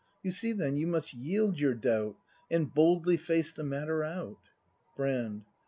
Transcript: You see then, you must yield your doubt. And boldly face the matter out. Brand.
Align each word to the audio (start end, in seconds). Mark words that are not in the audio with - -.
You 0.23 0.31
see 0.31 0.51
then, 0.51 0.77
you 0.77 0.87
must 0.87 1.13
yield 1.13 1.59
your 1.59 1.75
doubt. 1.75 2.15
And 2.49 2.73
boldly 2.73 3.17
face 3.17 3.53
the 3.53 3.61
matter 3.61 4.03
out. 4.03 4.39
Brand. 4.97 5.43